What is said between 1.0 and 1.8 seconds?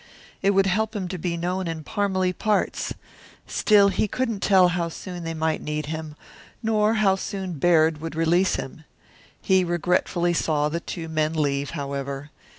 to be known